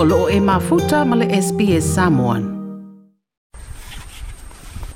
o 0.00 0.04
loo 0.04 0.28
e 0.30 0.38
mafuta 0.40 1.02
ma 1.04 1.16
le 1.16 1.26
SPS 1.40 1.82
Samoan. 1.96 2.44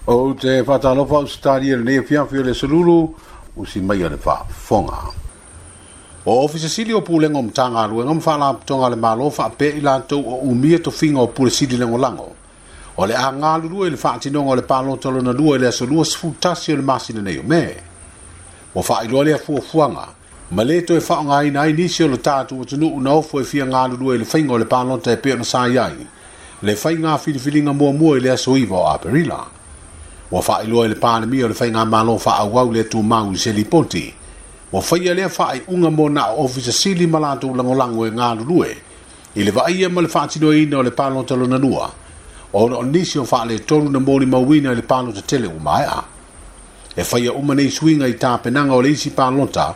O 0.07 0.32
te 0.35 0.61
whatalofa 0.62 1.17
o 1.17 1.27
stari 1.27 1.71
e 1.75 1.77
le 1.77 2.05
fiafi 2.07 2.37
o 2.39 2.43
le 2.43 2.55
salulu, 2.55 3.12
o 3.59 3.65
si 3.67 3.80
mai 3.80 4.04
o 4.04 4.09
le 4.09 4.15
whaafonga. 4.25 5.01
O 6.30 6.45
ofisa 6.45 6.69
sili 6.69 6.93
o 6.95 7.01
pūlenga 7.02 7.41
o 7.43 7.43
mtanga 7.43 7.83
alue, 7.83 8.05
ngam 8.05 8.20
whala 8.27 8.51
tonga 8.66 8.88
le 8.91 8.96
malofa 8.96 9.48
pe 9.59 9.73
i 9.75 9.80
lato 9.83 10.20
o 10.20 10.38
umia 10.52 10.79
to 10.79 10.91
finga 10.93 11.19
o 11.25 11.32
pūle 11.34 11.50
sili 11.50 11.77
lengo 11.77 11.98
lango. 11.98 12.29
O 12.96 13.03
le 13.07 13.16
a 13.19 13.27
ngālu 13.34 13.69
rua 13.73 13.87
i 13.91 13.91
le 13.91 13.98
whaatinonga 13.98 14.50
o 14.53 14.55
le 14.55 14.62
palotolo 14.71 15.21
na 15.23 15.32
rua 15.32 15.57
i 15.59 15.59
e 15.59 15.62
le 15.66 15.66
asolua 15.73 16.05
sifutasi 16.05 16.73
o 16.73 16.77
le 16.77 16.82
masina 16.93 17.21
nei 17.21 17.39
o 17.41 17.43
me. 17.43 17.64
O 18.75 18.80
whaailoa 18.87 19.25
le 19.25 19.34
a 19.34 19.39
fuafuanga, 19.39 20.07
ma 20.53 20.62
le 20.64 20.82
toe 20.84 21.00
faaogāina 21.00 21.61
ai 21.62 21.73
nisi 21.73 22.03
o 22.05 22.09
lo 22.09 22.16
tatou 22.19 22.61
atunuu 22.62 23.01
na 23.01 23.12
ofo 23.16 23.41
e 23.41 23.45
fia 23.45 23.65
galulua 23.66 24.15
e 24.15 24.16
e 24.16 24.20
e 24.20 24.20
i 24.20 24.20
le 24.20 24.24
faiga 24.27 24.52
o 24.52 24.59
le 24.59 24.65
palota 24.66 25.11
e 25.12 25.16
pea 25.16 25.34
ona 25.34 25.45
sa 25.45 25.66
i 25.66 25.78
ai 25.78 26.06
le 26.62 26.77
faiga 26.77 27.16
filifiliga 27.19 27.73
muamua 27.73 28.16
i 28.16 28.20
le 28.20 28.28
asoiva 28.30 28.77
o 28.77 28.87
aperila 28.92 29.47
ua 30.30 30.42
faailoa 30.42 30.84
i 30.84 30.88
le 30.88 30.95
palemia 30.97 31.45
o 31.45 31.48
le 31.48 31.55
faigamālo 31.55 32.19
faaauau 32.19 32.70
le 32.73 32.80
atumau 32.80 33.33
i 33.33 33.38
selipoti 33.38 34.12
ua 34.73 34.83
faia 34.83 35.15
lea 35.15 35.28
faaiʻuga 35.28 35.88
mo 35.91 36.09
na 36.09 36.27
o 36.37 36.45
ofisa 36.45 36.73
sili 36.73 37.06
ma 37.06 37.19
latou 37.19 37.56
lagolago 37.56 38.06
e 38.06 38.11
galulue 38.11 38.77
i 39.37 39.42
le 39.45 39.50
vaaia 39.50 39.89
ma 39.89 40.03
le 40.05 40.09
faatinoaina 40.09 40.78
o 40.78 40.83
le 40.83 40.91
palota 40.91 41.34
lona 41.37 41.56
lua 41.59 41.89
o 42.53 42.64
onoo 42.66 42.83
nisi 42.84 43.19
o 43.19 43.25
faaletolu 43.25 43.89
na 43.89 44.00
molimauina 44.00 44.73
i 44.73 44.75
le 44.77 44.83
palota 44.83 45.23
tele 45.23 45.48
ua 45.48 45.64
maeʻa 45.64 46.03
e 46.97 47.05
faia 47.05 47.33
uma 47.33 47.55
nei 47.55 47.70
suiga 47.70 48.05
i 48.05 48.12
tapenaga 48.20 48.75
o 48.75 48.83
le 48.83 48.91
isi 48.92 49.11
palota 49.16 49.75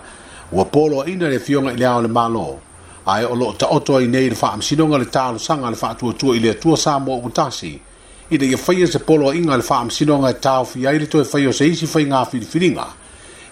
ua 0.53 0.65
polo 0.65 1.01
aina 1.03 1.29
le 1.29 1.39
fioga 1.41 1.73
i 1.73 1.77
le 1.77 1.85
ao 1.87 2.01
le 2.03 2.09
malo 2.09 2.61
ae 3.07 3.25
o 3.25 3.35
loo 3.35 3.53
taoto 3.53 3.97
ai 3.97 4.07
nei 4.07 4.27
i 4.27 4.31
le 4.31 4.35
faamasinoga 4.37 4.99
le 4.99 5.05
talosaga 5.07 5.66
a 5.66 5.71
le 5.71 5.77
faatuatua 5.77 6.37
i 6.37 6.41
le 6.41 6.51
atua 6.51 6.77
sa 6.77 6.99
moa 6.99 7.19
ua 7.19 7.30
tasi 7.30 7.80
ina 8.30 8.45
ia 8.45 8.57
faia 8.59 8.87
se 8.87 8.99
polo 8.99 9.27
aʻiga 9.33 9.53
a 9.53 9.57
le 9.59 9.63
faamasinoga 9.63 10.30
e 10.30 10.35
taofi 10.38 10.87
ai 10.87 10.99
le 11.01 11.07
toe 11.07 11.25
faia 11.25 11.49
o 11.49 11.53
se 11.53 11.65
isi 11.66 11.87
faigā 11.87 12.23
filifiliga 12.30 12.87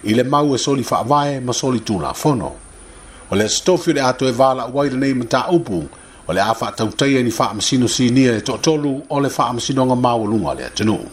i 0.06 0.14
le 0.14 0.22
mau 0.22 0.54
e 0.54 0.58
soli 0.58 0.82
faavae 0.84 1.40
ma 1.40 1.52
soli 1.52 1.80
tulafono 1.80 2.50
o 3.30 3.34
le 3.34 3.44
asotofi 3.44 3.90
o 3.90 3.94
le 3.94 4.00
a 4.00 4.12
toe 4.12 4.30
valaʻu 4.30 4.74
ai 4.82 4.90
lenei 4.90 5.14
mataupu 5.14 5.88
o 6.28 6.32
le 6.32 6.40
a 6.40 6.54
faatautaia 6.54 7.22
ni 7.22 7.30
faamasino 7.30 7.88
sinia 7.88 8.36
e 8.38 8.40
toʻatolu 8.40 8.92
o 9.08 9.20
le 9.20 9.28
faamasinoga 9.30 9.94
maualuga 9.96 10.50
a 10.50 10.54
le 10.54 10.64
atunuu 10.70 11.04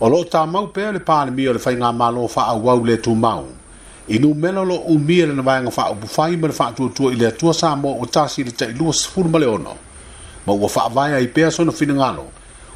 o 0.00 0.08
loo 0.08 0.24
tamau 0.24 0.66
pea 0.74 0.90
le 0.92 0.98
palemia 0.98 1.50
o 1.50 1.54
le 1.54 1.62
faigā 1.62 1.92
malo 1.94 2.26
faaauau 2.28 2.84
le 2.84 2.96
tumau 2.98 3.46
i 4.08 4.18
nu 4.18 4.34
mela 4.34 4.62
lo 4.64 4.76
umia 4.76 5.26
lana 5.26 5.42
vaega 5.42 5.70
faaupufai 5.70 6.36
ma 6.36 6.46
le 6.46 6.52
faatuatua 6.54 7.12
i 7.12 7.16
le 7.16 7.26
atua 7.26 7.54
sa 7.54 7.74
mo 7.76 7.98
o 8.00 8.06
tasi 8.06 8.42
i 8.42 8.44
le 8.44 8.50
taʻilua 8.50 8.92
sefulu 8.94 9.28
ma 9.28 9.38
le 9.38 9.46
ono 9.46 9.74
ma 10.46 10.52
ua 10.52 10.68
faavae 10.68 11.14
ai 11.14 11.26
pea 11.26 11.50
sona 11.50 11.72
finagalo 11.72 12.24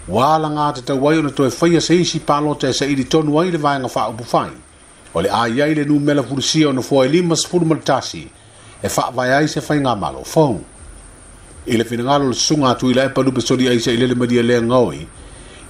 ua 0.09 0.35
alaga 0.35 0.81
tatau 0.83 1.07
ai 1.11 1.19
ona 1.19 1.31
toe 1.31 1.51
faia 1.51 1.81
se 1.81 1.95
isi 1.95 2.19
palota 2.19 2.67
e 2.69 2.73
saʻili 2.75 3.05
tonu 3.09 3.39
ai 3.41 3.51
le 3.51 3.59
vaega 3.59 3.89
faaupufai 3.89 4.51
o 5.15 5.23
le 5.23 5.31
a 5.31 5.47
iai 5.49 5.75
le 5.75 5.85
numela 5.85 6.23
fulusia 6.23 6.69
ona 6.69 6.83
fua 6.83 7.07
e 7.07 7.09
lima 7.09 7.37
sefulu 7.37 7.63
ma 7.67 7.75
le 7.75 7.81
tasi 7.87 8.27
e 8.83 8.89
faavae 8.89 9.33
ai 9.35 9.47
se 9.49 9.61
faiga 9.61 9.95
malo 9.95 10.25
fou 10.25 10.59
i 11.67 11.77
le 11.77 11.85
finagalo 11.85 12.27
le 12.29 12.35
susuga 12.35 12.71
atu 12.75 12.91
i 12.91 12.95
lae 12.95 13.09
palupe 13.15 13.39
soli 13.41 13.69
ai 13.71 13.79
saʻi 13.79 14.03
lele 14.03 14.15
malia 14.19 14.43
leaga 14.43 14.75
oi 14.77 15.07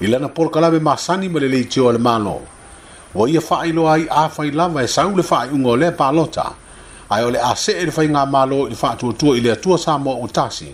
i 0.00 0.06
lana 0.08 0.28
polokalame 0.32 0.80
masani 0.80 1.28
ma 1.28 1.38
le 1.38 1.48
leitio 1.48 1.88
a 1.90 1.92
le 1.92 1.98
malo 1.98 2.40
o 3.14 3.26
ia 3.26 3.40
whaelo 3.40 3.88
ai 3.90 4.06
a 4.10 4.28
whai 4.28 4.50
lava 4.50 4.82
e 4.82 4.86
sau 4.88 5.10
le 5.14 5.22
whae 5.22 5.48
ungo 5.50 5.76
le 5.76 5.90
palota, 5.90 6.52
ai 7.10 7.24
o 7.24 7.30
le 7.30 7.40
ase 7.40 7.72
e 7.76 7.84
le 7.86 7.92
whai 7.96 8.06
ngā 8.06 8.24
malo 8.30 8.66
i 8.66 8.70
le 8.70 8.76
whaatua 8.80 9.14
tua 9.18 9.36
i 9.36 9.40
le 9.40 9.50
atua 9.52 9.78
sa 9.78 9.96
mo 9.98 10.12
o 10.22 10.26
tasi, 10.28 10.70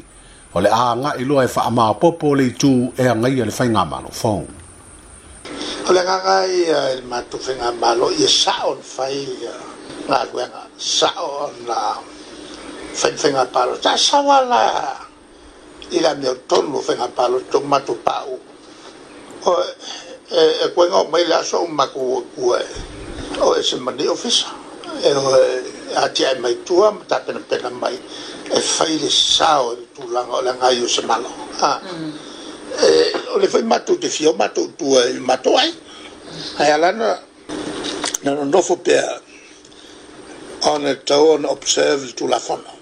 o 0.53 0.61
le 0.61 0.69
a 0.69 0.93
ngā 0.95 1.15
i 1.21 1.25
loa 1.25 1.45
e 1.47 1.49
wha 1.55 1.63
amā 1.71 1.95
popo 2.01 2.35
le 2.35 2.51
tū 2.53 2.93
e 2.99 3.09
a 3.09 3.15
ngai 3.15 3.45
le 3.47 3.53
whai 3.59 3.69
ngā 3.69 3.87
malo 3.89 4.13
whong. 4.23 4.45
O 5.89 5.93
le 5.93 6.03
ngā 6.05 6.17
eh, 6.35 6.53
i 6.53 6.61
le 6.69 7.07
mātu 7.09 7.41
whai 7.41 7.57
ngā 7.57 7.73
malo 7.81 8.11
i 8.13 8.23
e 8.25 8.29
sao 8.29 8.75
le 8.75 8.85
whai 8.85 9.17
eh, 9.25 9.63
ngā 10.09 10.21
kuenga, 10.33 10.67
sao 10.77 11.49
na 11.65 11.81
whai 13.01 13.13
whai 13.17 13.33
ngā 13.33 13.47
palo, 13.53 13.79
ta 13.81 13.97
sao 13.97 14.29
ala 14.31 14.61
i 15.91 16.05
la 16.05 16.13
mea 16.21 16.37
tonu 16.51 16.85
whai 16.85 16.99
ngā 17.01 17.09
palo 17.17 17.41
tō 17.49 17.65
mātu 17.65 17.97
pāu. 18.05 18.37
e, 20.35 20.39
e 20.65 20.69
quen 20.75 20.93
o 20.93 21.05
mai 21.11 21.25
la 21.31 21.41
so 21.45 21.61
ma 21.67 21.87
ku 21.95 22.25
ku 22.35 22.45
e 22.59 22.63
o 23.45 23.55
e 23.55 23.61
se 23.63 23.77
mani 23.85 24.07
ofisa 24.11 24.49
e 25.07 25.11
o 25.15 25.31
e 25.39 25.45
a 26.03 26.09
ti 26.11 26.25
ai 26.25 26.39
mai 26.43 26.55
tua 26.67 26.91
ma 26.91 27.03
ta 27.07 27.21
pena 27.23 27.39
pena 27.51 27.71
mai 27.71 27.95
e 28.51 28.59
fai 28.61 28.99
le 28.99 29.11
sao 29.11 29.73
e 29.73 29.87
tu 29.95 30.03
langa 30.11 30.35
o 30.35 30.43
langa 30.43 30.69
i 30.75 30.83
o 30.83 30.89
se 30.89 31.03
malo 31.07 31.31
ha 31.63 31.73
e 32.83 32.91
o 33.35 33.39
le 33.39 33.47
fai 33.49 33.63
matu 33.63 33.99
te 34.03 34.09
fio 34.09 34.33
matu 34.35 34.63
tu 34.79 34.89
e 34.99 35.19
matu 35.31 35.55
ai 35.55 35.71
ai 36.59 36.71
ala 36.77 36.91
na 36.93 37.11
no 38.27 38.43
nofo 38.55 38.75
pia 38.85 39.07
on 40.73 40.83
e 40.91 40.95
tau 41.09 41.27
observe 41.55 42.05
tu 42.19 42.27
la 42.27 42.39
fono 42.47 42.73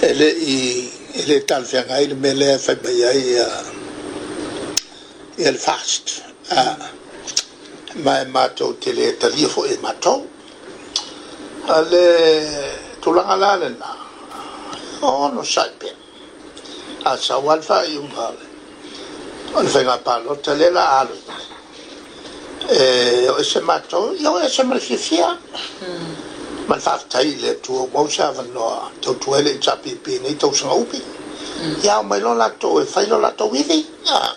ele 0.00 0.26
i 0.56 0.90
ele 1.20 1.36
tal 1.48 1.62
fiangai 1.70 2.04
le 2.08 2.14
mele 2.24 2.56
fai 2.64 2.76
mai 2.82 2.98
ai 3.12 3.22
a 3.38 3.46
uh, 3.48 3.80
el 5.38 5.56
fast 5.56 6.10
a 6.50 6.60
ah, 6.60 6.90
ma 7.96 8.22
mato 8.24 8.74
tele 8.78 9.16
talifo 9.16 9.64
e 9.64 9.78
mato 9.78 10.28
ale 11.66 12.98
to 13.00 13.12
la 13.12 13.34
la 13.36 13.56
na 13.56 13.96
o 15.00 15.28
no 15.30 15.42
sape 15.42 15.94
a 17.04 17.16
sa 17.16 17.38
walfa 17.38 17.84
i 17.84 17.94
e 17.94 17.96
un 17.98 18.08
vale 18.12 18.44
on 19.54 19.66
fe 19.66 19.82
na 19.82 19.96
pa 19.98 20.18
lo 20.18 20.36
tele 20.36 20.70
la 20.70 20.98
alo 21.00 21.16
e 22.68 23.28
o 23.30 23.42
se 23.42 23.60
mato 23.60 24.12
yo 24.14 24.38
e 24.38 24.48
se 24.48 24.60
e 24.60 24.64
mal 24.66 24.80
fifia 24.80 25.38
hmm. 25.80 26.66
mal 26.66 26.80
fa 26.80 27.00
tai 27.08 27.40
le 27.40 27.58
tu 27.60 27.72
hmm. 27.72 27.96
o 27.96 28.08
sa 28.08 28.30
va 28.32 28.42
no 28.42 28.90
to 29.00 29.14
tuele 29.16 29.56
chapi 29.58 29.94
pi 29.96 30.18
ni 30.18 30.36
to 30.36 30.52
sa 30.52 30.72
upi 30.74 31.02
ya 31.80 32.02
mai 32.02 32.20
lo 32.20 32.34
la 32.34 32.50
to 32.50 32.80
e 32.80 32.84
fai 32.84 33.06
lo 33.06 33.18
la 33.18 33.30
to 33.32 33.48
vivi 33.48 33.80
ah 34.06 34.36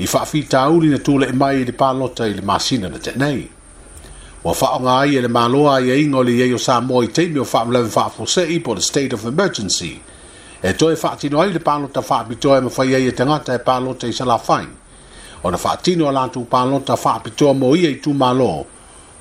i 0.00 0.06
faafitauli 0.06 0.88
na 0.88 0.98
tulee 0.98 1.32
mai 1.32 1.60
i 1.60 1.64
le 1.64 1.72
palota 1.72 2.24
i 2.26 2.34
le 2.34 2.42
masina 2.50 2.88
na 2.88 2.98
teanei 3.04 3.44
ua 4.44 4.54
faaoga 4.54 4.92
ai 5.00 5.16
e 5.16 5.20
le 5.24 5.28
maloa 5.36 5.72
aiaiga 5.76 5.94
e 5.94 6.04
e 6.04 6.14
o 6.14 6.22
leiai 6.28 6.52
o 6.54 6.58
sa 6.66 6.74
moa 6.88 7.04
i 7.04 7.08
teimi 7.16 7.38
o 7.38 7.44
faamalave 7.52 7.90
faafoseʻi 7.96 8.56
po 8.64 8.70
le 8.76 8.80
state 8.90 9.12
of 9.16 9.22
emergency 9.32 9.92
e 10.62 10.70
toe 10.80 10.94
faatino 11.02 11.36
ai 11.42 11.50
le 11.52 11.58
palota 11.68 12.00
faapitoa 12.10 12.56
e 12.58 12.60
mafai 12.66 12.90
ai 12.96 13.06
e 13.06 13.12
tagata 13.18 13.50
e 13.54 13.58
palota 13.68 14.04
i 14.08 14.12
salafai 14.20 14.66
ona 15.46 15.58
faatino 15.64 16.04
a 16.08 16.12
latou 16.18 16.44
palota 16.54 16.96
faapitoa 16.96 17.54
mo 17.60 17.70
e 17.76 17.90
tu 18.04 18.10
malo. 18.22 18.52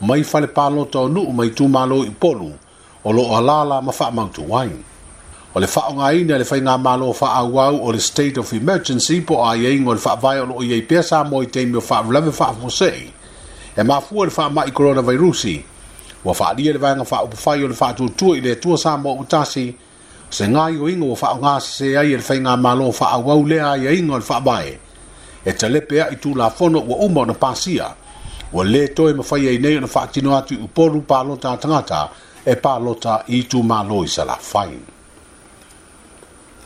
mai 0.09 0.23
fale 0.23 0.47
palota 0.47 0.97
o 0.99 1.07
nuu 1.09 1.31
mai 1.37 1.51
malo 1.77 1.97
i 2.05 2.09
polu 2.21 2.51
o 3.03 3.09
loo 3.11 3.29
alala 3.39 3.81
ma 3.81 3.91
faamautu 3.91 4.43
ai 4.61 4.71
o 5.55 5.59
le 5.59 5.65
faaaogāina 5.67 6.37
le 6.37 6.45
faiga 6.45 6.75
malo 6.77 7.13
faaauau 7.19 7.79
o 7.83 7.91
le 7.91 7.99
state 7.99 8.37
of 8.37 8.53
emergency 8.53 9.21
po 9.21 9.35
o 9.39 9.45
aiaiga 9.49 9.89
o 9.89 9.93
le 9.93 9.99
faavae 10.01 10.41
o 10.41 10.45
loo 10.45 10.63
iai 10.63 10.81
pea 10.81 11.01
sa 11.03 11.23
mo 11.23 11.41
i 11.43 11.47
taimi 11.47 11.75
o 11.77 11.81
faavelave 11.81 12.31
faafofoseʻi 12.39 13.07
e 13.77 13.83
mafua 13.83 14.25
le 14.25 14.31
faamaʼi 14.31 14.71
coronavairusi 14.71 15.61
ua 16.25 16.33
faaalia 16.33 16.73
le 16.73 16.77
vaega 16.79 17.03
faaupufai 17.05 17.63
o 17.63 17.67
le 17.67 17.73
faatuatua 17.73 18.37
i 18.37 18.41
le 18.41 18.51
atua 18.51 18.77
sa 18.77 18.97
mo 18.97 19.15
ou 19.17 19.23
tasi 19.25 19.73
o 20.29 20.33
se 20.33 20.47
gaioiga 20.47 21.05
ua 21.05 21.15
faaaogā 21.17 21.55
sesē 21.65 21.97
ai 22.03 22.13
e 22.13 22.17
le 22.17 22.23
faiga 22.29 22.57
malo 22.57 22.91
faaauau 22.91 23.47
lea 23.47 23.71
aiaiga 23.71 24.13
o 24.13 24.17
le 24.21 24.25
faavae 24.25 24.77
e 25.45 25.53
talepe 25.53 25.97
aʻi 26.01 26.15
tulafono 26.19 26.79
ua 26.79 26.97
uma 26.97 27.21
ona 27.21 27.33
pasia 27.33 27.89
ua 28.53 28.63
lē 28.65 28.93
toe 28.93 29.13
mafai 29.13 29.47
ai 29.49 29.57
nei 29.57 29.77
ona 29.81 29.87
faatino 29.87 30.37
atu 30.37 30.53
i 30.53 30.57
upolu 30.61 31.01
palota 31.01 31.57
a 31.89 32.09
e 32.45 32.55
pa 32.55 32.77
lota 32.79 33.23
i 33.27 33.43
malo 33.63 34.03
i 34.03 34.07
se 34.07 34.21
lafai 34.25 34.77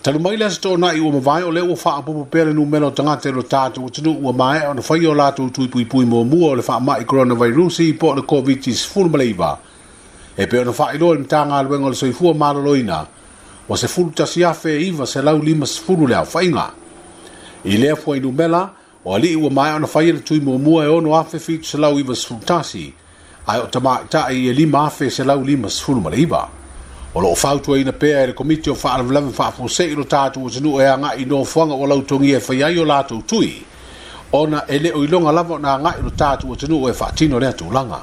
talu 0.03 0.19
mai 0.19 0.35
le 0.35 0.49
sto 0.51 0.75
na 0.75 0.89
i 0.91 0.99
o 0.99 1.07
mai 1.09 1.43
o 1.47 1.49
le 1.49 1.61
o 1.61 1.75
fa 1.79 1.91
a 1.95 2.01
pere 2.27 2.51
nu 2.51 2.65
melo 2.65 2.91
tanga 2.91 3.15
te 3.15 3.29
lo 3.31 3.41
tatu 3.43 3.85
o 3.85 3.89
tunu 3.89 4.11
ua 4.21 4.33
mai 4.33 4.59
o 4.67 4.73
na 4.73 4.81
fai 4.81 5.05
o 5.05 5.13
la 5.13 5.31
tui 5.31 5.67
pui 5.71 5.85
pui 5.85 6.03
mo 6.03 6.23
mua 6.25 6.49
o 6.51 6.55
le 6.55 6.61
fa 6.61 6.75
ma 6.81 6.99
coronavirus 7.05 7.77
i 7.87 7.93
po 7.93 8.13
le 8.13 8.21
covid 8.27 8.67
is 8.67 8.83
full 8.83 9.07
maleiva 9.07 9.57
e 10.35 10.43
pe 10.45 10.59
o 10.59 10.63
na 10.67 10.73
fa 10.75 10.91
i 10.91 10.97
loa 10.99 11.15
imtanga 11.15 11.55
alwe 11.55 11.79
ngol 11.79 11.95
soi 11.95 12.11
fua 12.11 12.33
ma 12.35 12.51
loina 12.51 12.97
wa 13.69 13.77
se 13.77 13.87
full 13.87 14.11
tasi 14.11 14.43
afe 14.43 14.75
iva 14.75 15.05
se 15.07 15.21
lau 15.23 15.39
lima 15.39 15.65
se 15.65 15.79
full 15.79 16.03
le 16.09 16.15
au 16.19 16.25
fai 16.27 16.49
nga 16.51 16.65
i 17.63 17.77
lea 17.79 17.95
fua 17.95 18.17
i 18.17 18.19
nu 18.19 18.33
mela 18.35 18.73
o 19.07 19.15
ali 19.15 19.31
ua 19.39 19.49
mai 19.49 19.71
o 19.71 19.79
na 19.79 19.87
fai 19.87 20.11
le 20.11 20.19
tui 20.19 20.41
mo 20.43 20.57
mua 20.59 20.83
e 20.83 20.87
ono 20.99 21.15
afe 21.15 21.39
fitu 21.39 21.63
se 21.63 21.77
lau 21.77 21.95
iva 21.97 22.11
se 22.15 22.27
full 22.27 22.43
tasi 22.43 22.91
ai 23.47 23.59
o 23.63 23.71
tamak 23.71 24.11
ta 24.11 24.27
e 24.27 24.51
lima 24.51 24.83
afe 24.83 25.07
se 25.09 25.23
lau 25.23 25.39
lima 25.39 25.69
se 25.71 25.79
full 25.79 26.03
maleiva 26.03 26.43
o 27.15 27.19
loo 27.21 27.35
fautuaina 27.35 27.91
pea 27.93 28.23
e 28.23 28.27
le 28.27 28.33
komiti 28.33 28.69
o 28.69 28.75
faalavelave 28.75 29.31
faafosei 29.31 29.95
lo 29.95 30.03
tatou 30.03 30.45
o 30.45 30.49
tenuu 30.49 30.79
e 30.81 30.85
agaʻi 30.89 31.25
nofoaga 31.27 31.73
ua 31.73 31.87
lautogia 31.87 32.37
e 32.37 32.41
fai 32.41 32.63
ai 32.63 32.77
o 32.79 32.85
latou 32.85 33.21
tui 33.21 33.61
ona 34.31 34.63
e 34.67 34.79
lē 34.79 34.91
o 34.97 35.03
iloga 35.03 35.31
lava 35.31 35.53
ona 35.53 35.77
agaʻi 35.77 36.01
lo 36.03 36.09
tatou 36.09 36.51
o 36.51 36.55
tenuu 36.55 36.87
e 36.89 36.93
faatino 36.93 37.39
lea 37.39 37.53
tulaga 37.53 37.99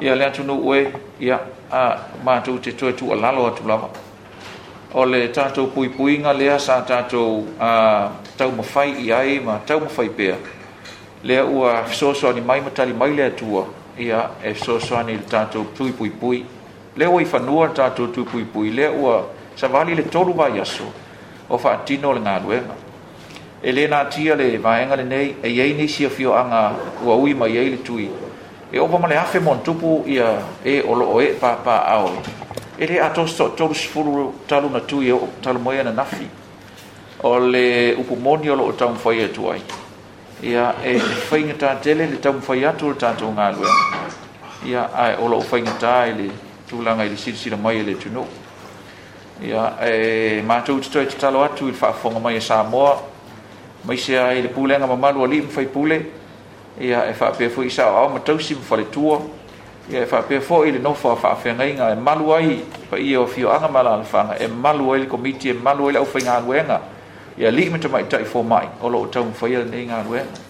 ia 0.00 0.14
le 0.14 0.24
atunuu 0.24 0.74
e 0.74 0.92
ia 1.20 1.38
a 1.70 1.98
matou 2.24 2.58
te 2.58 2.72
tu 2.72 2.90
tuualalo 2.92 3.46
atu 3.46 3.68
lava 3.68 3.90
o 4.94 5.04
le 5.04 5.28
tatou 5.28 5.68
nga 6.18 6.32
lea 6.32 6.58
sa 6.58 6.80
tatou 6.80 7.44
tau 7.58 8.08
taumafai 8.38 8.94
i 9.04 9.12
ai 9.12 9.40
ma 9.44 9.60
taumafai 9.66 10.08
pea 10.08 10.36
lea 11.22 11.44
ua 11.44 11.84
ni 12.34 12.40
mai 12.40 12.60
ma 12.60 12.70
tali 12.70 12.92
mai 12.94 13.10
le 13.14 13.26
atua 13.26 13.66
ia 13.98 14.30
e 14.42 14.54
fesoasoani 14.54 15.12
ni 15.12 15.20
le 15.20 15.58
pui 15.76 15.90
pui 15.92 16.08
pui 16.10 16.44
le 16.96 17.04
ua 17.06 17.22
i 17.22 17.24
fanua 17.24 17.68
pui 17.68 18.08
tupuipui 18.14 18.70
lea 18.70 18.90
ua 18.90 19.26
savali 19.54 19.94
le 19.94 20.02
tolu 20.02 20.32
vaiaso 20.34 20.84
o 21.48 21.56
faatino 21.58 22.08
o 22.10 22.12
le 22.14 22.20
galuega 22.20 22.74
e 23.62 23.70
lē 23.72 23.88
na 23.88 24.00
atia 24.00 24.34
le 24.34 24.58
vaega 24.58 24.96
lenei 24.96 25.36
eiai 25.42 25.72
nei 25.72 25.86
e 25.86 26.24
anga 26.26 26.74
ua 27.04 27.14
ui 27.14 27.34
mai 27.34 27.56
ai 27.56 27.70
le 27.70 27.82
tui 27.82 28.10
e 28.72 28.78
ova 28.78 28.98
ma 28.98 29.06
le 29.08 29.16
afe 29.16 29.38
monatupu 29.40 30.02
ia 30.06 30.40
e 30.64 30.80
o 30.80 30.94
loo 30.94 31.20
e 31.20 31.34
papaao 31.38 32.10
e 32.76 32.86
lē 32.86 33.00
atosotolusfulu 33.02 34.34
talu 34.48 34.68
na 34.68 34.80
tui 34.80 35.10
e 35.10 35.20
talumai 35.42 35.78
ana 35.80 35.92
nafi 35.92 36.26
o 37.22 37.38
le 37.38 37.94
upumoni 37.96 38.48
o 38.50 38.54
loo 38.56 38.72
taumafai 38.72 39.24
atu 39.24 39.48
ai 39.52 39.62
ia 40.42 40.74
e 40.82 40.98
faigatā 40.98 41.76
tele 41.80 42.06
le 42.06 42.16
taumafai 42.16 42.64
atu 42.64 42.86
o 42.86 42.88
le 42.88 42.94
tatou 42.96 43.32
galuega 43.32 43.82
ia 44.66 44.90
ae 44.92 45.16
o 45.22 45.28
loo 45.28 45.40
faigatā 45.40 45.94
i 46.10 46.14
le 46.18 46.30
tulanga 46.70 47.04
i 47.04 47.08
sisi 47.16 47.24
silasila 47.32 47.56
mai 47.56 47.76
e 47.78 47.82
le 47.82 47.92
ya 49.42 49.48
ia 49.48 49.88
eh, 49.88 50.38
e 50.38 50.42
matou 50.42 50.78
totoe 50.80 51.06
tatalo 51.06 51.42
atu 51.42 51.64
i 51.64 51.70
le 51.70 51.76
faafofoga 51.76 52.20
mai 52.20 52.36
e 52.36 52.40
samoa 52.40 53.00
maisea 53.84 54.32
e 54.32 54.36
e 54.36 54.38
i 54.38 54.42
le 54.42 54.48
pulega 54.48 54.86
mamalu 54.86 55.24
alii 55.24 55.40
mafaipule 55.40 56.00
ia 56.80 57.06
e 57.08 57.12
faapea 57.14 57.48
foʻi 57.48 57.68
fo 57.68 57.82
saʻoao 57.82 58.12
matausi 58.12 58.54
ma 58.54 58.60
faletua 58.62 59.20
ya 59.90 60.02
e 60.02 60.06
faapea 60.06 60.40
foʻi 60.40 60.80
no 60.82 60.94
fa 60.94 61.08
nofa 61.08 61.16
faafeagaiga 61.16 61.90
e 61.92 61.96
malu 61.96 62.34
ai 62.34 62.60
paia 62.90 63.04
e 63.04 63.16
o 63.16 63.26
fioaga 63.26 63.68
ma 63.68 63.82
lalafaga 63.82 64.36
e 64.38 64.46
malu 64.46 64.92
ai 64.94 65.00
le 65.00 65.06
komiti 65.06 65.48
e 65.50 65.52
malu 65.52 65.86
ai 65.88 65.92
li 65.92 65.98
ʻaufaigaluega 65.98 66.78
ia 67.38 67.48
alii 67.48 67.70
ma 67.70 67.78
tamaʻitaʻi 67.78 68.24
fomaʻi 68.24 68.68
o 68.82 68.88
loo 68.88 69.06
taumafai 69.06 69.50
lenei 69.56 69.86
wenga 70.08 70.49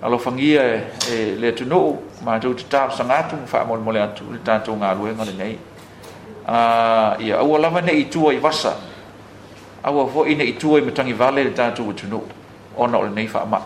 alo 0.00 0.18
fangia 0.18 0.62
e 1.08 1.34
le 1.36 1.52
tuno 1.52 2.02
ma 2.22 2.38
jo 2.38 2.54
tap 2.68 2.92
sanga 2.94 3.22
tu 3.28 3.36
fa 3.46 3.64
mo 3.64 3.74
mo 3.76 3.90
le 3.90 3.98
atu 4.00 4.22
ta 4.44 4.58
to 4.60 4.72
nga 4.74 4.94
lu 4.94 5.06
ngana 5.10 5.32
nei 5.36 5.58
a 6.46 7.16
ia 7.18 7.38
au 7.38 7.56
lava 7.58 7.80
nei 7.80 8.08
tu 8.08 8.28
ai 8.28 8.38
vasa 8.38 8.76
au 9.82 10.06
fo 10.12 10.24
ina 10.24 10.44
i 10.44 10.56
tu 10.56 10.74
ai 10.76 10.82
matangi 10.82 11.12
vale 11.12 11.42
le 11.42 11.52
ta 11.52 11.72
tu 11.72 11.92
tuno 11.94 12.22
ona 12.76 13.02
le 13.02 13.08
nei 13.08 13.26
fa 13.26 13.44
ma 13.44 13.60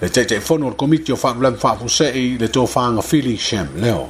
le 0.00 0.10
te 0.10 0.24
te 0.24 0.40
fono 0.40 0.66
o 0.66 0.72
komiti 0.74 1.12
o 1.12 1.16
fa 1.16 1.32
blan 1.34 1.54
fa 1.54 1.74
fu 1.76 1.86
se 1.88 2.10
i 2.10 2.36
le 2.36 2.48
to 2.50 2.66
fa 2.66 2.90
nga 2.90 3.00
fili 3.02 3.36
shem 3.38 3.68
leo 3.76 4.08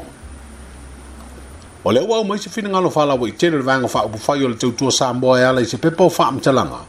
o 1.83 1.91
le 1.93 2.01
wa 2.01 2.25
mai 2.25 2.39
se 2.39 2.49
fina 2.49 2.69
ngalo 2.71 2.89
fa 2.91 3.05
la 3.05 3.13
wa 3.15 3.29
i 3.29 3.35
tele 3.37 3.59
vanga 3.61 3.89
fa 3.89 4.09
bu 4.09 4.17
fa 4.17 4.37
yo 4.37 4.49
le 4.49 4.57
tu 4.57 4.73
tu 4.75 4.89
sa 4.91 5.13
mbo 5.13 5.35
ala 5.35 5.61
i 5.61 5.65
se 5.67 5.77
pepo 5.77 6.09
fa 6.09 6.33
mtalanga 6.33 6.77
à? 6.81 6.85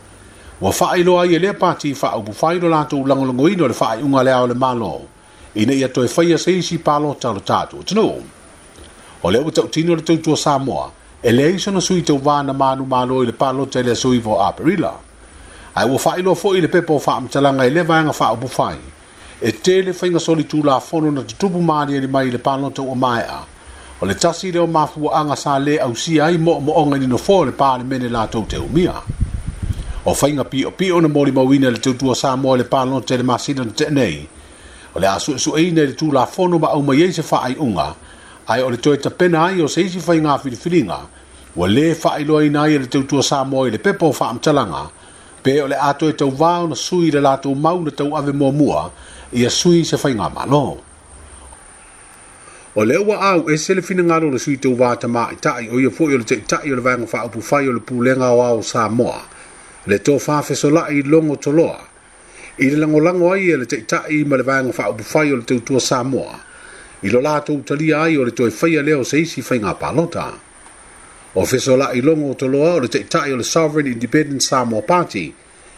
wa 0.62 0.72
failo 0.72 1.20
ai 1.20 1.34
e 1.36 1.40
le 1.40 1.54
pati 1.54 1.90
fa 1.96 2.14
o 2.16 2.22
bu 2.22 2.32
failo 2.34 2.70
la 2.70 2.86
to 2.86 2.98
lango 3.02 3.26
lango 3.26 3.50
ino 3.50 3.66
le 3.68 3.74
fa 3.74 3.90
ai 3.98 4.02
unga 4.04 4.22
le 4.24 4.32
ole 4.34 4.54
malo 4.54 5.02
ina 5.56 5.74
ia 5.74 5.90
toi 5.90 6.08
faia 6.08 6.38
se 6.38 6.52
isi 6.52 6.78
palo 6.78 7.18
talo 7.20 7.40
tatu 7.40 7.82
tino 7.84 8.22
o 9.26 9.30
le 9.32 9.40
uta 9.40 9.64
tino 9.74 9.96
le 9.96 10.02
tautua 10.04 10.38
samoa 10.38 10.92
ele 11.24 11.50
iso 11.58 11.72
na 11.72 11.82
sui 11.82 12.04
tau 12.06 12.18
vana 12.22 12.54
manu 12.54 12.86
malo 12.86 13.24
ile 13.24 13.32
palo 13.34 13.66
tele 13.66 13.96
sui 13.96 14.20
vo 14.20 14.38
aperila 14.40 14.94
ai 15.76 15.90
wa 15.90 15.98
failo 15.98 16.36
fo 16.36 16.54
ile 16.56 16.68
pepo 16.68 17.00
fa 17.00 17.16
amtalanga 17.18 17.66
ele 17.66 17.82
vanga 17.82 18.14
fa 18.14 18.30
o 18.32 18.36
bu 18.38 18.46
fai 18.48 18.78
e 19.42 19.50
tele 19.66 19.94
fainga 19.94 20.20
soli 20.20 20.46
tu 20.46 20.62
la 20.64 20.80
fono 20.80 21.10
na 21.12 21.22
tutubu 21.22 21.60
maani 21.60 21.96
ele 21.96 22.06
mai 22.08 22.28
ile 22.28 22.38
palo 22.38 22.70
tau 22.70 22.86
o 22.92 22.96
maea 22.96 23.40
o 24.00 24.06
le 24.06 24.14
tasi 24.14 24.52
leo 24.52 24.68
mafua 24.68 25.14
anga 25.22 25.36
sa 25.36 25.58
le 25.58 25.80
ausia 25.80 26.26
ai 26.26 26.38
mo 26.38 26.60
mo 26.60 26.78
onga 26.78 26.98
ni 27.00 27.08
no 27.08 27.18
fo 27.18 27.46
le 27.46 27.52
pale 27.52 27.84
mene 27.84 28.10
la 28.10 28.28
tau 28.28 28.46
te 28.46 28.58
umia 28.58 29.02
o 30.04 30.14
fainga 30.16 30.44
pi 30.50 30.64
o 30.66 30.72
pi 30.72 30.92
ona 30.92 31.08
mori 31.08 31.32
mawina 31.32 31.70
le 31.70 31.78
teutu 31.78 32.10
o 32.10 32.14
Samoa 32.16 32.58
le 32.58 32.64
palo 32.64 33.00
te 33.02 33.18
le 33.18 33.24
masina 33.24 33.64
te 33.66 33.86
nei. 33.90 34.28
O 34.96 35.00
le 35.00 35.08
asu 35.08 35.38
su 35.38 35.56
eine 35.56 35.86
le 35.86 35.94
tu 35.94 36.12
la 36.12 36.26
fono 36.26 36.58
ma 36.60 36.68
au 36.74 36.82
maiei 36.82 37.12
se 37.14 37.22
faa 37.22 37.42
ai 37.46 37.56
unga, 37.58 37.96
ai 38.48 38.62
o 38.62 38.70
le 38.70 38.78
toi 38.78 38.98
pena 38.98 39.44
ai 39.46 39.62
o 39.62 39.68
se 39.68 39.84
fainga 39.90 40.38
filinga 40.40 41.00
wa 41.56 41.68
le 41.68 41.94
faa 41.94 42.18
lo 42.20 42.38
ai 42.38 42.50
nei 42.50 42.80
le 42.80 42.88
teutu 42.88 43.18
o 43.18 43.22
Samoa 43.22 43.70
le 43.70 43.78
pepo 43.78 44.08
o 44.08 44.12
faa 44.14 44.34
mtalanga, 44.34 44.90
pe 45.44 45.62
o 45.62 45.68
le 45.68 45.76
ato 45.78 46.10
e 46.10 46.14
tau 46.14 46.32
vau 46.32 46.68
na 46.68 46.76
sui 46.76 47.12
le 47.12 47.22
lato 47.22 47.54
mau 47.54 47.82
na 47.82 47.92
tau 47.92 48.16
ave 48.18 48.32
mua 48.34 48.52
mua, 48.52 48.92
ia 49.32 49.50
sui 49.50 49.84
se 49.86 49.98
fainga 49.98 50.30
malo. 50.34 50.80
O 52.74 52.84
le 52.86 52.98
wa 52.98 53.20
au 53.22 53.50
e 53.50 53.58
sele 53.58 53.82
fina 53.82 54.02
ngalo 54.04 54.32
le 54.32 54.40
sui 54.40 54.58
tau 54.58 54.74
vata 54.76 55.08
maa 55.08 55.30
itai, 55.32 55.70
o 55.70 55.78
ia 55.80 55.92
fuo 55.92 56.10
yo 56.10 56.18
le 56.18 56.24
te 56.26 56.34
itai 56.42 56.66
yo 56.68 56.76
le 56.76 56.82
vanga 56.82 57.06
faa 57.06 57.26
upu 57.26 57.42
fai 57.42 57.66
yo 57.66 57.74
le 57.74 57.80
pulenga 57.80 58.32
o 58.34 58.42
au 58.42 58.64
Samoa, 58.64 59.22
le 59.88 59.98
to 59.98 60.20
fa 60.20 60.44
fe 60.44 60.54
so 60.54 60.70
la 60.70 60.88
i 60.92 61.02
longo 61.02 61.36
to 61.38 61.50
loa 61.52 61.80
i 62.58 62.70
le 62.70 62.78
lango 62.78 63.00
lango 63.00 63.32
ai 63.34 63.50
e 63.50 63.58
le 63.58 63.66
te 63.66 63.82
ta 63.84 64.04
i 64.10 64.22
ma 64.24 64.36
le 64.38 64.44
vang 64.44 64.70
fa 64.72 64.92
o 64.94 64.98
fa 64.98 65.20
o 65.26 65.36
le 65.42 65.42
te 65.44 65.58
tu 65.66 65.80
sa 65.80 66.04
mo 66.04 66.22
i 67.02 67.10
lo 67.10 67.20
la 67.20 67.40
to 67.42 67.58
tali 67.66 67.90
ai 67.92 68.14
o 68.16 68.22
le 68.24 68.30
to 68.32 68.46
fa 68.52 68.68
le 68.68 68.94
o 68.94 69.02
se 69.04 69.26
si 69.26 69.42
fa 69.42 69.56
nga 69.56 69.74
pa 69.74 69.92
lota 69.92 70.38
o 71.34 71.46
fe 71.50 71.58
so 71.58 71.76
la 71.76 71.90
i 71.98 72.02
longo 72.02 72.36
to 72.36 72.46
loa 72.48 72.76
o 72.78 72.86
le 72.86 72.90
te 72.94 73.02
ta 73.10 73.26
i 73.26 73.34
le 73.36 73.42
sovereign 73.44 73.94
independent 73.94 74.42
Samoa 74.44 74.84
party 74.86 75.34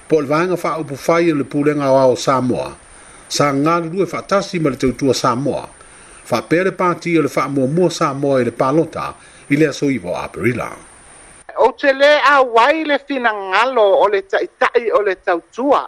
po 0.10 0.20
le 0.20 0.28
vang 0.28 0.58
fa 0.58 0.76
o 0.84 0.84
fa 0.84 1.22
o 1.24 1.34
le 1.40 1.44
pulenga 1.48 1.88
wa 1.92 2.04
o 2.12 2.16
sa 2.20 2.42
mo 2.42 2.76
sa 3.30 3.54
nga 3.56 3.80
lue 3.80 4.06
fa 4.06 4.22
tasi 4.22 4.60
ma 4.60 4.70
le 4.70 4.76
te 4.76 4.92
tu 5.00 5.14
sa 5.14 5.34
mo 5.36 5.64
fa 6.28 6.42
pere 6.42 6.74
party 6.76 7.16
o 7.20 7.22
le 7.22 7.30
fa 7.30 7.48
mo 7.48 7.68
mo 7.68 7.88
sa 7.88 8.12
mo 8.12 8.36
le 8.36 8.52
pa 8.52 8.68
lota 8.72 9.16
i 9.48 9.56
le 9.56 9.72
so 9.72 9.88
i 9.90 9.96
vo 9.98 10.12
aprilang 10.14 10.92
o 11.58 11.72
te 11.74 11.94
le 11.94 12.20
a 12.20 12.42
wai 12.42 12.84
le 12.86 12.98
fina 12.98 13.32
ngalo 13.34 13.86
o 14.04 14.08
le 14.08 14.22
taitai 14.22 14.92
o 14.94 15.00
le 15.02 15.16
tautua, 15.26 15.82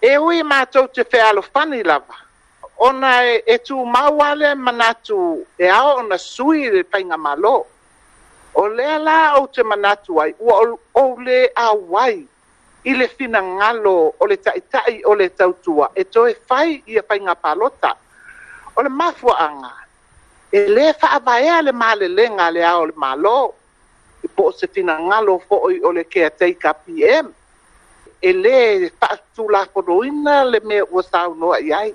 e 0.00 0.16
ui 0.18 0.42
mātou 0.42 0.88
te 0.92 1.02
whealo 1.12 1.42
whani 1.54 1.82
lava. 1.82 2.16
Ona 2.80 3.24
e, 3.26 3.42
e 3.46 3.56
tū 3.58 3.82
mawale 3.84 4.54
manatu 4.54 5.44
e 5.58 5.66
ao 5.68 5.96
ona 5.98 6.16
sui 6.18 6.70
le 6.70 6.84
painga 6.84 7.16
malo. 7.18 7.66
O 8.54 8.68
lea 8.68 8.98
la 8.98 9.34
o 9.40 9.46
te 9.48 9.62
manatu 9.62 10.20
ai, 10.22 10.34
ua 10.38 10.60
o, 10.62 10.78
o 10.94 11.18
le 11.20 11.50
a 11.56 11.72
wai 11.74 12.22
i 12.84 12.94
le 12.94 13.08
fina 13.08 13.42
ngalo 13.42 13.94
o 14.20 14.24
le 14.26 14.36
taitai 14.38 15.00
o 15.04 15.14
le 15.14 15.28
tautua, 15.34 15.90
e 15.98 16.04
to 16.08 16.26
e 16.30 16.36
whai 16.48 16.82
i 16.86 16.98
a 16.98 17.02
painga 17.02 17.34
palota. 17.34 17.96
O 18.76 18.82
le 18.82 18.88
mafuanga, 18.88 19.72
e 20.52 20.62
le 20.70 20.92
whaavaea 21.00 21.62
le 21.62 21.72
malelenga 21.72 22.50
le 22.50 22.62
ao 22.64 22.86
Le 22.86 22.92
malo 22.96 23.54
po 24.38 24.46
se 24.58 24.64
fina 24.74 24.94
ngalo 25.06 25.32
fo 25.46 25.56
o 25.66 25.66
e 25.76 25.82
o 25.82 25.90
le 25.96 26.04
ke 26.12 26.24
te 26.38 26.46
ka 26.62 26.70
pm 26.86 27.26
e 28.22 28.30
le 28.42 28.58
fa 29.02 29.10
tu 29.34 29.42
la 29.54 29.60
foroina 29.72 30.36
le 30.50 30.58
me 30.68 30.78
o 30.80 30.98
sa 31.10 31.20
no 31.40 31.48
ai 31.58 31.68
ai 31.80 31.90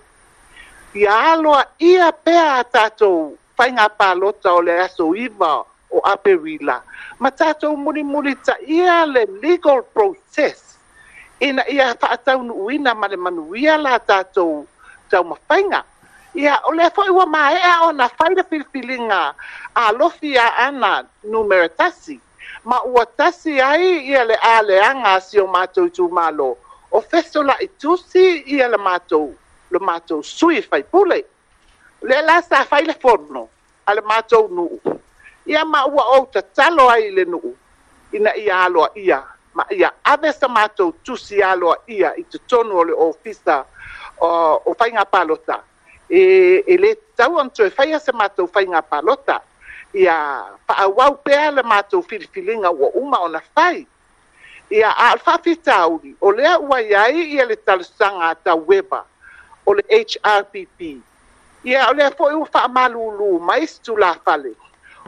ia 1.02 1.18
lo 1.44 1.54
ia 1.92 2.08
pe 2.26 2.36
ata 2.62 2.84
to 3.00 3.12
fa 3.58 3.66
nga 3.76 3.88
pa 4.00 4.08
lo 4.22 4.30
ta 4.44 4.50
o 4.60 4.60
le 4.66 4.74
aso 4.86 5.06
iba 5.26 5.52
o 5.88 5.98
ape 6.14 6.34
wila 6.44 6.78
ma 7.24 7.30
ta 7.40 7.48
to 7.62 7.68
muri 7.84 8.04
muri 8.12 8.34
ta 8.48 8.56
ia 8.80 8.96
le 9.14 9.22
legal 9.44 9.80
process 9.96 10.60
ina 11.48 11.64
ia 11.76 11.88
fa 12.02 12.10
ta 12.26 12.32
un 12.42 12.50
uina 12.66 12.92
ma 13.00 13.06
le 13.12 13.16
manu 13.24 13.44
ia 13.64 13.76
la 13.86 13.96
ta 14.10 14.18
to 14.36 14.48
ta 15.10 15.18
ma 15.30 15.36
fa 15.48 15.58
nga 15.70 15.82
ia 16.44 16.54
o 16.68 16.76
le 16.78 16.86
fo 16.96 17.02
iwa 17.12 17.24
ma 17.34 17.42
e 17.56 17.60
a 17.72 17.76
ona 17.88 18.08
fa 18.18 18.26
le 18.36 18.44
fil 18.52 18.66
filinga 18.72 19.22
a 19.80 19.86
lo 19.98 20.08
fi 20.18 20.30
a 20.46 20.68
ana 20.68 20.92
numero 21.32 21.70
tasi 21.82 22.18
ma 22.64 22.82
ua 22.88 23.06
tasi 23.06 23.60
ai 23.62 24.08
ia 24.08 24.24
le 24.24 24.36
a 24.36 24.62
le 24.62 24.78
anga 24.90 25.14
si 25.22 25.38
o 25.40 25.46
mātou 25.48 25.88
tū 25.96 26.10
mālo. 26.10 26.56
O 26.96 27.02
feso 27.02 27.42
la 27.44 27.56
i 27.64 27.68
tūsi 27.82 28.24
ia 28.56 28.68
le 28.70 28.78
mātou, 28.78 29.26
le 29.74 29.80
mātou 29.80 30.24
sui 30.24 30.62
fai 30.62 30.84
pule. 30.84 31.18
Le 32.10 32.20
la 32.28 32.42
sa 32.44 32.64
fai 32.66 32.84
le 32.86 32.94
forno, 32.94 33.48
a 33.86 33.94
le 33.96 34.02
mātou 34.06 34.48
nuu. 34.52 34.80
Ia 35.50 35.66
ma 35.66 35.82
ua 35.90 36.06
o 36.18 36.26
ta 36.32 36.42
talo 36.42 36.90
ai 36.94 37.10
le 37.12 37.26
nuu, 37.26 37.54
ina 38.14 38.36
ia 38.40 38.62
aloa 38.68 38.92
ia. 38.96 39.22
Ma 39.54 39.66
ia 39.72 39.90
ave 40.04 40.32
sa 40.34 40.48
mātou 40.50 40.96
tūsi 41.06 41.42
aloa 41.46 41.78
ia 41.88 42.14
i 42.18 42.24
te 42.26 42.40
tonu 42.50 42.80
o 42.82 42.86
le 42.90 42.96
ofisa 43.10 43.60
uh, 43.66 44.56
o 44.66 44.74
fai 44.78 44.88
ngā 44.96 45.04
palota. 45.10 45.60
E, 46.14 46.62
e 46.68 46.76
le 46.78 46.96
tau 47.18 47.38
antoe 47.42 47.70
fai 47.74 47.92
a 47.96 48.00
se 48.02 48.14
mātou 48.18 48.50
fai 48.54 48.66
ngā 48.70 48.82
palota. 48.90 49.38
ia 49.94 50.42
faauau 50.68 51.16
pea 51.22 51.52
le 51.54 51.62
matou 51.62 52.02
filifiliga 52.02 52.74
ua 52.74 52.90
uma 52.98 53.18
ona 53.22 53.42
fai 53.56 53.86
ia 54.70 54.90
a 54.90 55.14
le 55.14 55.22
faafitauli 55.22 56.16
o 56.22 56.32
lea 56.32 56.58
ua 56.60 56.82
ia 56.82 57.02
ai 57.02 57.22
ia 57.38 57.46
le 57.46 57.56
talosaga 57.56 58.34
atau 58.34 58.66
weba 58.66 59.06
o 59.66 59.74
le 59.74 59.86
hrpp 59.86 60.80
ia 61.64 61.86
o 61.94 61.94
lea 61.94 62.10
foʻi 62.10 62.34
ua 62.42 62.48
fa'amālūlū 62.50 63.38
mai 63.40 63.70
se 63.70 63.78
tulafale 63.86 64.58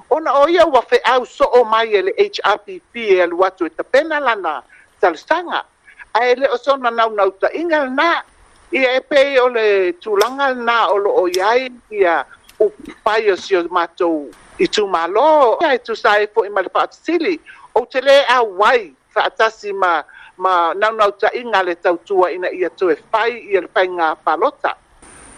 ona 0.09 0.37
o 0.37 0.45
ia 0.47 0.69
ua 0.69 0.85
feʻau 0.85 1.25
so'o 1.25 1.65
mai 1.65 1.89
e 1.97 2.01
le 2.01 2.13
hrpp 2.13 2.93
e 2.93 3.21
alu 3.25 3.41
atu 3.43 3.65
e 3.65 3.69
tapena 3.73 4.19
lana 4.21 4.61
talosaga 5.01 5.65
ae 6.13 6.35
lē 6.37 6.47
o 6.53 6.57
sona 6.61 6.91
naunautaʻiga 6.93 7.89
lenā 7.89 8.21
ia 8.71 8.93
e 9.01 9.01
pei 9.01 9.39
o 9.41 9.49
le 9.49 9.93
tulaga 9.97 10.53
lenā 10.53 10.77
o 10.93 10.97
lo'o 11.01 11.25
ia 11.33 11.49
ai 11.55 11.73
ia 11.89 12.21
upai 12.59 13.31
o 13.33 13.35
sio 13.35 13.65
matou 13.69 14.29
i 14.57 14.67
tu 14.67 14.83
malo 14.87 15.57
ia 15.63 15.69
i 15.75 15.79
tu 15.85 15.93
sai 16.03 16.21
fo 16.33 16.39
i 16.47 16.49
mali 16.55 16.69
pa 16.75 16.83
tili 17.05 17.33
o 17.75 17.83
te 17.91 17.99
le 18.07 18.17
a 18.23 18.39
wai 18.59 18.81
fa 19.13 19.21
atasi 19.29 19.71
ma 19.81 19.93
ma 20.43 20.53
nau 20.81 20.91
nau 20.99 21.11
ta 21.21 21.27
inga 21.39 21.59
le 21.67 21.73
tau 21.83 21.95
tua 22.07 22.25
ina 22.35 22.47
ia 22.59 22.69
tu 22.77 22.85
e 22.89 22.95
fai 23.11 23.31
i 23.35 23.57
le 23.63 23.67
fai 23.73 23.87
ngā 23.97 24.07
palota 24.25 24.71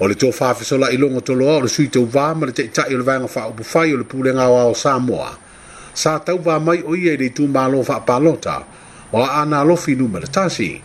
o 0.01 0.07
le 0.09 0.13
tō 0.21 0.29
fafi 0.39 0.63
so 0.69 0.77
la 0.77 0.87
ilongo 0.95 1.21
tolo 1.27 1.47
o 1.49 1.59
le 1.65 1.69
sui 1.75 1.87
tau 1.93 2.03
vā 2.15 2.27
ma 2.37 2.45
le 2.49 2.53
te 2.57 2.63
itai 2.69 2.93
o 2.93 2.97
le 2.97 3.05
vanga 3.09 3.27
fa 3.27 3.41
upu 3.49 3.63
fai 3.65 3.93
o 3.93 3.97
le 4.01 4.05
pule 4.11 4.31
ngā 4.37 4.45
wā 4.53 4.63
o 4.71 4.75
Samoa 4.77 5.29
sa 6.03 6.19
tau 6.27 6.37
vā 6.47 6.59
mai 6.61 6.81
o 6.85 6.93
ia 6.95 7.13
i 7.17 7.17
le 7.17 7.29
tu 7.33 7.47
malo 7.47 7.81
fa 7.87 7.97
palota 8.05 8.57
o 9.11 9.23
a 9.23 9.29
ana 9.41 9.63
lofi 9.65 9.95
numa 9.97 10.19
le 10.21 10.27
tasi 10.29 10.75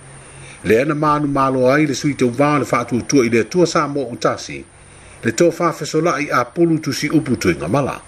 le 0.65 0.79
ana 0.81 0.95
manu 0.95 1.27
malo 1.29 1.69
ai 1.69 1.85
le 1.87 1.95
sui 1.95 2.15
tau 2.17 2.31
vā 2.41 2.57
le 2.65 2.65
fa 2.65 2.81
tu 2.89 3.03
tua 3.05 3.25
i 3.29 3.29
le 3.29 3.45
tua 3.49 3.67
Samoa 3.69 4.09
o 4.13 4.17
tasi 4.17 4.57
le 5.23 5.31
tō 5.37 5.51
fafi 5.53 5.85
so 5.85 6.01
la 6.01 6.17
i 6.19 6.29
a 6.33 6.45
pulu 6.49 6.81
tu 6.81 6.93
si 6.97 7.07
upu 7.11 7.37
tu 7.37 7.49
inga 7.53 7.69
mala 7.69 8.01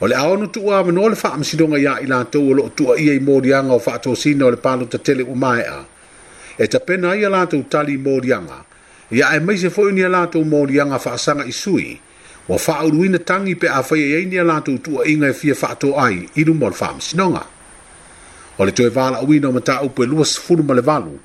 o 0.00 0.06
le 0.06 0.14
aono 0.14 0.50
tuua 0.50 0.78
avanoa 0.78 1.10
o 1.10 1.10
ya 1.10 1.16
faamasinoga 1.16 1.78
iā 1.78 1.92
i 2.04 2.06
latou 2.06 2.50
o 2.52 2.54
loo 2.54 2.68
tua 2.70 2.94
ia 3.02 3.14
i 3.16 3.20
moliaga 3.20 3.72
o 3.74 3.78
faatosina 3.82 4.46
o 4.46 4.50
le 4.54 4.60
palotatele 4.62 5.24
ua 5.26 5.34
maeʻa 5.34 5.80
e 6.58 6.66
tapena 6.68 7.10
ai 7.12 7.24
a 7.24 7.28
latou 7.30 7.64
tali 7.68 7.94
i 7.98 7.98
moliaga 7.98 8.62
ia 9.10 9.34
e 9.36 9.40
maise 9.40 9.70
fo 9.70 9.90
ni 9.90 10.04
a 10.06 10.08
latou 10.08 10.44
moliaga 10.44 10.98
faasaga 10.98 11.42
i 11.44 11.52
sui 11.52 11.98
ua 12.48 12.58
faauluina 12.58 13.18
tagi 13.18 13.54
pe 13.58 13.66
a 13.68 13.82
faia 13.82 14.06
i 14.06 14.14
ai 14.20 14.24
ni 14.26 14.38
a 14.38 14.44
latou 14.46 14.78
tuuaʻiga 14.78 15.30
e 15.30 15.34
fia 15.34 15.54
ai 15.98 16.28
i 16.34 16.44
luma 16.46 16.66
o 16.66 16.68
le 16.70 16.76
faamasinoga 16.76 17.42
o 18.58 18.64
le 18.64 18.72
toe 18.72 18.90
valaʻuina 18.90 19.46
o 19.50 19.52
mataupu 19.52 20.02
e 20.02 20.06
luasfulu 20.06 20.62
ma 20.62 20.74
le 20.74 20.80
valu 20.82 21.18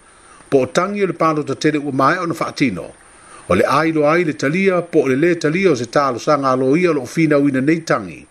po 0.50 0.62
o 0.66 0.66
tagi 0.66 1.04
o 1.04 1.08
le 1.08 1.14
palotatele 1.14 1.78
ua 1.78 1.92
maeʻa 1.94 2.24
ona 2.26 2.34
faatino 2.34 2.90
o 3.50 3.54
le 3.56 3.64
ailoa 3.70 4.14
ai 4.18 4.24
le 4.26 4.34
talia 4.34 4.82
po 4.82 5.06
o 5.06 5.08
le 5.08 5.16
lē 5.16 5.38
talia 5.38 5.72
o 5.72 5.76
se 5.76 5.86
talosaga 5.86 6.52
alo 6.58 6.74
ia 6.76 6.90
loo 6.90 7.06
finauina 7.06 7.62
nei 7.62 7.82
tagi 7.86 8.26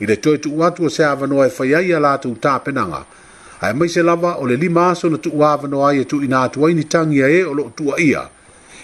i 0.00 0.06
le 0.06 0.16
toe 0.16 0.38
tuu 0.38 0.64
atu 0.64 0.84
o 0.86 0.88
se 0.88 1.04
avanoa 1.04 1.46
e 1.46 1.50
fai 1.50 1.74
ai 1.74 1.92
a 1.92 1.98
latou 2.00 2.34
tapenaga 2.38 3.04
ae 3.60 3.72
mai 3.74 3.88
se 3.88 4.02
lava 4.02 4.36
o 4.38 4.46
le 4.46 4.56
lima 4.56 4.90
aso 4.90 5.10
na 5.10 5.18
tuu 5.18 5.42
avanoa 5.44 5.90
ai 5.90 5.98
e 6.00 6.04
tuuina 6.04 6.42
atu 6.42 6.66
ai 6.66 6.74
ni 6.74 6.84
tagia 6.84 7.26
e 7.28 7.42
o 7.44 7.52
loo 7.54 7.72
ia. 7.98 8.28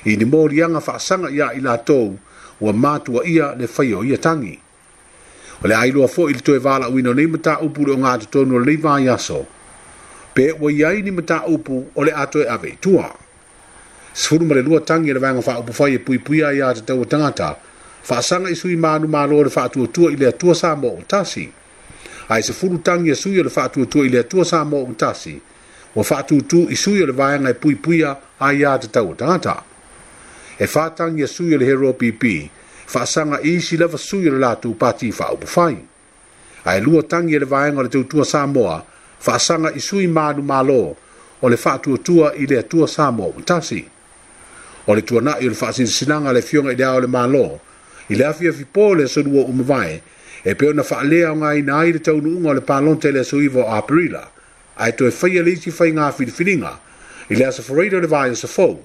i 0.05 0.17
ni 0.17 0.25
moliaga 0.25 0.81
faasaga 0.81 1.31
iā 1.31 1.55
i 1.57 1.61
latou 1.61 2.19
ua 2.61 2.73
matuaia 2.73 3.55
le 3.55 3.67
fai 3.67 3.95
o 3.95 4.03
ia 4.05 4.19
tagi 4.19 4.59
o 5.63 5.69
le 5.69 5.75
ailoa 5.75 6.07
foʻi 6.09 6.31
i 6.31 6.35
le 6.35 6.41
toe 6.41 6.59
valaʻuina 6.59 7.11
o 7.11 7.15
nei 7.15 7.27
mataupu 7.27 7.87
le 7.87 7.93
o 7.93 7.97
gatotonu 7.97 8.57
o 8.57 8.59
lelei 8.59 8.77
vai 8.77 9.09
aso 9.09 9.47
pe 10.35 10.51
ua 10.61 10.73
ia 10.73 10.89
ai 10.89 11.03
ni 11.03 11.11
mataupu 11.11 11.85
o 11.95 12.05
le 12.05 12.11
atoe 12.13 12.45
ave 12.51 12.75
itua 12.77 13.09
sefulu 14.13 14.45
ma 14.47 14.55
le 14.55 14.63
lua 14.63 14.81
tangi 14.81 15.11
e 15.11 15.15
le 15.15 15.21
vaega 15.21 15.39
upu 15.59 15.73
fai 15.73 15.95
e 15.95 15.99
puipuia 15.99 16.49
ai 16.49 16.57
iā 16.59 16.75
tatau 16.75 17.03
a 17.03 17.07
tagata 17.07 17.57
faasaga 18.05 18.51
i 18.51 18.55
sui 18.57 18.77
manu 18.77 19.09
malo 19.09 19.43
le 19.45 19.49
faatuatua 19.51 20.13
i 20.13 20.17
le 20.17 20.27
atua 20.29 20.55
sa 20.55 20.77
mo 20.77 20.89
o 20.89 21.03
tasi 21.09 21.49
ae 22.29 22.43
se 22.43 22.53
fulutagi 22.53 23.11
e 23.11 23.15
sui 23.15 23.39
o 23.41 23.45
le 23.45 23.49
faatuatua 23.51 24.05
i 24.05 24.09
le 24.09 24.19
atua 24.19 24.45
sa 24.45 24.61
mo 24.65 24.83
o 24.85 24.93
tasi 24.97 25.41
ua 25.97 26.03
faatūtū 26.05 26.67
i 26.75 26.77
sui 26.77 27.01
o 27.03 27.07
le 27.09 27.13
vaega 27.13 27.49
e 27.51 27.55
puipuia 27.57 28.13
a 28.41 28.53
iā 28.53 28.77
tatau 28.81 29.13
o 29.13 29.15
tagata 29.17 29.57
e 30.61 30.67
fatagi 30.67 31.23
e 31.23 31.27
sui 31.27 31.55
o 31.55 31.59
le 31.59 31.65
hero 31.65 31.93
pp 31.93 32.51
faasaga 32.87 33.41
i 33.41 33.57
isi 33.57 33.77
lava 33.81 33.97
sui 33.99 34.29
o 34.29 34.33
le 34.33 34.39
latu 34.39 34.75
pati 34.77 35.09
faaupu 35.13 35.47
fai 35.47 35.77
ae 36.65 36.81
lua 36.81 37.03
tagi 37.03 37.35
e 37.35 37.39
le 37.39 37.47
vaega 37.49 37.79
o 37.81 37.83
le 37.83 37.89
tautua 37.89 38.25
sa 38.25 38.45
moa 38.47 38.85
faasaga 39.19 39.73
i 39.73 39.81
sui 39.81 40.07
manu 40.07 40.43
malo 40.43 40.97
o 41.41 41.49
le 41.49 41.57
faatuatua 41.57 42.35
i 42.37 42.45
le 42.47 42.59
atua 42.61 42.87
sa 42.89 43.11
moa 43.11 43.33
o 43.39 43.41
tasi 43.41 43.81
o 44.87 44.93
le 44.95 45.01
tuanaʻi 45.01 45.47
o 45.47 45.49
le 45.49 45.55
faasinasinaga 45.55 46.29
a 46.29 46.33
le 46.33 46.43
fioga 46.43 46.73
i 46.73 46.77
le 46.77 46.85
ao 46.85 47.01
le 47.01 47.07
malo 47.07 47.61
i 48.09 48.15
le 48.15 48.25
afia 48.25 48.53
fipo 48.53 48.95
le 48.95 49.05
asolua 49.05 49.45
o 49.45 49.53
mavae 49.53 50.03
e 50.45 50.55
pe 50.55 50.69
ona 50.69 50.83
faalea 50.85 51.33
o 51.33 51.37
gaina 51.37 51.79
ai 51.79 51.93
le 51.93 51.99
taunuʻuga 51.99 52.51
o 52.51 52.55
le 52.55 52.61
palonta 52.61 53.09
i 53.09 53.13
le 53.13 53.21
asoiva 53.21 53.63
o 53.65 53.73
aperila 53.75 54.29
ae 54.77 54.93
toe 54.93 55.11
faia 55.11 55.43
le 55.43 55.53
isi 55.53 55.71
faigā 55.73 56.11
filifiliga 56.13 56.77
i 57.31 57.35
le 57.37 57.47
asafaraila 57.47 57.97
o 57.99 58.01
le 58.01 58.07
vae 58.07 58.31
o 58.31 58.35
sa 58.37 58.49
fou 58.49 58.83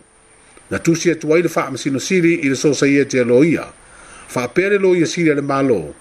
na 0.71 0.79
tusi 0.79 1.11
atu 1.11 1.33
ai 1.35 1.41
le 1.41 1.49
faamasinosili 1.49 2.33
i 2.33 2.49
le 2.49 2.55
sosaia 2.55 3.01
e 3.01 3.05
te 3.05 3.19
aloia 3.21 3.65
faapea 4.27 4.69
le 4.69 4.77
loia 4.79 5.05
sili 5.07 5.31
a 5.31 5.35
le 5.35 5.41
malo 5.41 5.93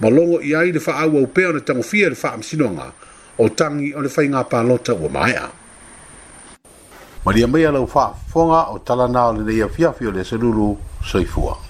ma 0.00 0.10
logo 0.10 0.40
i 0.42 0.54
ai 0.54 0.72
le 0.72 0.80
faaauau 0.80 1.26
pea 1.26 1.48
ona 1.48 1.60
tagofia 1.60 2.06
i 2.06 2.10
le 2.10 2.16
faamasinoga 2.16 2.92
o 3.38 3.48
tangi 3.48 3.94
o 3.96 4.02
le 4.02 4.08
faigā 4.12 4.44
palota 4.48 4.92
ua 4.94 5.08
maea 5.08 5.48
ma 7.24 7.32
lia 7.32 7.48
mai 7.48 7.64
a 7.64 7.72
lau 7.72 7.86
faafofoga 7.88 8.62
o 8.76 8.78
talana 8.78 9.24
o 9.32 9.32
lenei 9.40 9.62
afiafi 9.64 10.06
o 10.06 10.10
le 10.12 10.20
asalulu 10.20 10.76
soifua 11.04 11.67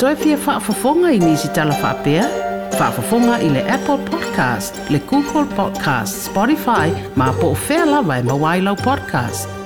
toe 0.00 0.16
faa 0.16 0.36
whaafafonga 0.54 1.10
i 1.12 1.18
nisi 1.18 1.48
tala 1.52 1.74
Faa 1.74 1.94
Whaafafonga 1.94 3.38
i 3.42 3.48
le 3.50 3.62
Apple 3.70 3.98
Podcast, 4.10 4.78
le 4.90 4.98
Google 4.98 5.44
Podcast, 5.56 6.24
Spotify, 6.30 6.88
ma 7.16 7.32
po 7.40 7.54
fea 7.54 7.76
whea 7.76 7.86
lawa 7.92 8.18
e 8.18 8.22
mawailau 8.22 8.76
podcast. 8.76 9.59